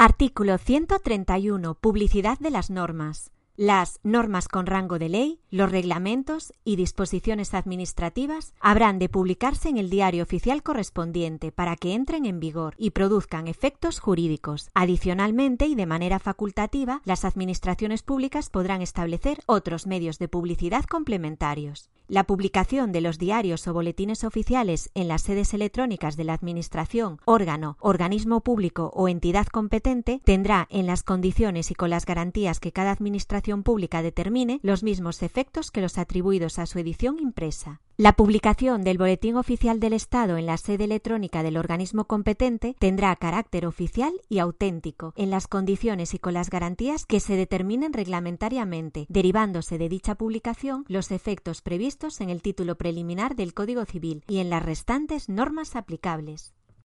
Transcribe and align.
Artículo 0.00 0.58
131. 0.58 1.74
Publicidad 1.74 2.38
de 2.38 2.52
las 2.52 2.70
normas. 2.70 3.32
Las 3.56 3.98
normas 4.04 4.46
con 4.46 4.66
rango 4.66 5.00
de 5.00 5.08
ley, 5.08 5.40
los 5.50 5.72
reglamentos 5.72 6.52
y 6.62 6.76
disposiciones 6.76 7.52
administrativas 7.52 8.54
habrán 8.60 9.00
de 9.00 9.08
publicarse 9.08 9.68
en 9.68 9.76
el 9.76 9.90
diario 9.90 10.22
oficial 10.22 10.62
correspondiente 10.62 11.50
para 11.50 11.74
que 11.74 11.94
entren 11.94 12.26
en 12.26 12.38
vigor 12.38 12.76
y 12.78 12.90
produzcan 12.90 13.48
efectos 13.48 13.98
jurídicos. 13.98 14.70
Adicionalmente 14.72 15.66
y 15.66 15.74
de 15.74 15.86
manera 15.86 16.20
facultativa, 16.20 17.02
las 17.04 17.24
administraciones 17.24 18.04
públicas 18.04 18.50
podrán 18.50 18.82
establecer 18.82 19.40
otros 19.46 19.88
medios 19.88 20.20
de 20.20 20.28
publicidad 20.28 20.84
complementarios. 20.84 21.90
La 22.10 22.24
publicación 22.24 22.90
de 22.90 23.02
los 23.02 23.18
diarios 23.18 23.68
o 23.68 23.74
boletines 23.74 24.24
oficiales 24.24 24.90
en 24.94 25.08
las 25.08 25.20
sedes 25.20 25.52
electrónicas 25.52 26.16
de 26.16 26.24
la 26.24 26.32
Administración, 26.32 27.20
órgano, 27.26 27.76
organismo 27.80 28.40
público 28.40 28.90
o 28.94 29.08
entidad 29.08 29.46
competente 29.46 30.22
tendrá, 30.24 30.66
en 30.70 30.86
las 30.86 31.02
condiciones 31.02 31.70
y 31.70 31.74
con 31.74 31.90
las 31.90 32.06
garantías 32.06 32.60
que 32.60 32.72
cada 32.72 32.92
Administración 32.92 33.62
pública 33.62 34.00
determine, 34.00 34.58
los 34.62 34.82
mismos 34.82 35.22
efectos 35.22 35.70
que 35.70 35.82
los 35.82 35.98
atribuidos 35.98 36.58
a 36.58 36.64
su 36.64 36.78
edición 36.78 37.18
impresa. 37.18 37.82
La 38.00 38.12
publicación 38.12 38.84
del 38.84 38.96
Boletín 38.96 39.34
Oficial 39.34 39.80
del 39.80 39.92
Estado 39.92 40.36
en 40.36 40.46
la 40.46 40.56
sede 40.56 40.84
electrónica 40.84 41.42
del 41.42 41.56
organismo 41.56 42.04
competente 42.04 42.76
tendrá 42.78 43.16
carácter 43.16 43.66
oficial 43.66 44.12
y 44.28 44.38
auténtico, 44.38 45.12
en 45.16 45.30
las 45.30 45.48
condiciones 45.48 46.14
y 46.14 46.20
con 46.20 46.32
las 46.32 46.48
garantías 46.48 47.04
que 47.06 47.18
se 47.18 47.34
determinen 47.34 47.92
reglamentariamente, 47.92 49.06
derivándose 49.08 49.78
de 49.78 49.88
dicha 49.88 50.14
publicación 50.14 50.84
los 50.86 51.10
efectos 51.10 51.60
previstos 51.60 52.20
en 52.20 52.30
el 52.30 52.40
título 52.40 52.76
preliminar 52.76 53.34
del 53.34 53.52
Código 53.52 53.84
Civil 53.84 54.22
y 54.28 54.38
en 54.38 54.48
las 54.48 54.64
restantes 54.64 55.28
normas 55.28 55.74
aplicables. 55.74 56.54